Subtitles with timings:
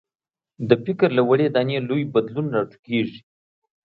[0.67, 3.19] د فکر له وړې دانې لوی بدلون راټوکېږي.